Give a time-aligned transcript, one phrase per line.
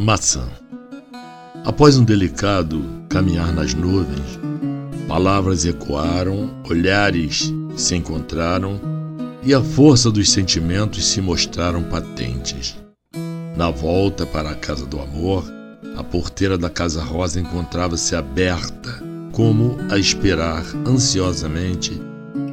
[0.00, 0.48] Maçã.
[1.62, 4.40] Após um delicado caminhar nas nuvens,
[5.06, 8.80] palavras ecoaram, olhares se encontraram
[9.42, 12.78] e a força dos sentimentos se mostraram patentes.
[13.54, 15.44] Na volta para a casa do amor,
[15.94, 21.92] a porteira da Casa Rosa encontrava-se aberta, como a esperar ansiosamente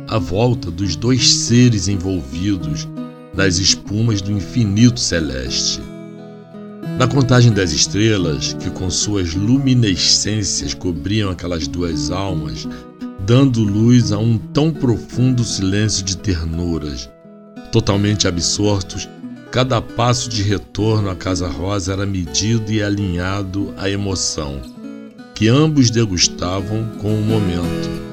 [0.10, 2.86] a volta dos dois seres envolvidos
[3.34, 5.82] nas espumas do infinito celeste.
[6.98, 12.68] Na contagem das estrelas, que com suas luminescências cobriam aquelas duas almas,
[13.24, 17.08] dando luz a um tão profundo silêncio de ternuras.
[17.72, 19.08] Totalmente absortos,
[19.52, 24.60] cada passo de retorno à Casa Rosa era medido e alinhado à emoção,
[25.36, 28.08] que ambos degustavam com o momento.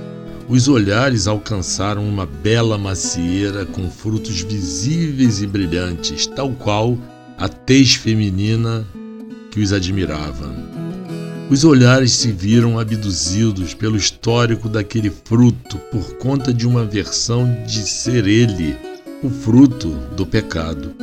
[0.46, 6.98] Os olhares alcançaram uma bela macieira com frutos visíveis e brilhantes, tal qual
[7.36, 8.86] a tez feminina
[9.50, 10.54] que os admirava.
[11.50, 17.88] Os olhares se viram abduzidos pelo histórico daquele fruto por conta de uma versão de
[17.88, 18.76] ser ele,
[19.22, 20.94] o fruto do pecado.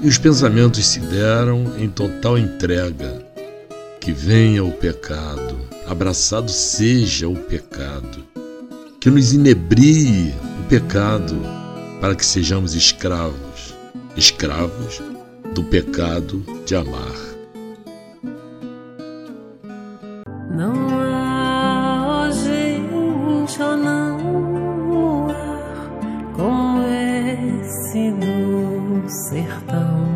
[0.00, 3.26] E os pensamentos se deram em total entrega.
[4.00, 5.56] Que venha o pecado,
[5.86, 8.24] abraçado seja o pecado.
[9.00, 11.36] Que nos inebrie o pecado,
[12.00, 13.74] para que sejamos escravos,
[14.16, 15.00] escravos
[15.54, 17.32] do pecado de amar.
[20.50, 30.12] Não há gente a não há como esse do sertão.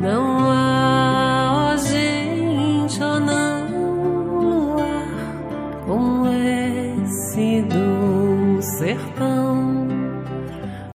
[0.00, 9.79] Não há gente a não há como esse do sertão.